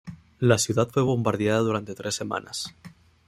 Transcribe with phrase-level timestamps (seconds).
[0.39, 2.73] La ciudad fue bombardeada durante tres semanas.